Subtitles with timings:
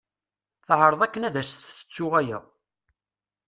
[0.67, 2.39] Teɛreḍ akken ad as-tessettu aya.